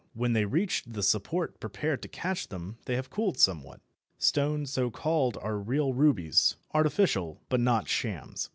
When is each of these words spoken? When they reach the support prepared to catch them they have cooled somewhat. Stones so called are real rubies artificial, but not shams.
When 0.15 0.33
they 0.33 0.45
reach 0.45 0.83
the 0.87 1.03
support 1.03 1.59
prepared 1.59 2.01
to 2.01 2.07
catch 2.07 2.47
them 2.47 2.79
they 2.87 2.95
have 2.95 3.11
cooled 3.11 3.37
somewhat. 3.37 3.81
Stones 4.17 4.71
so 4.71 4.89
called 4.89 5.37
are 5.43 5.59
real 5.59 5.93
rubies 5.93 6.55
artificial, 6.73 7.39
but 7.49 7.59
not 7.59 7.87
shams. 7.87 8.49